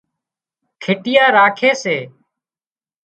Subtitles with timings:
[0.81, 1.97] کِٽيا راکي سي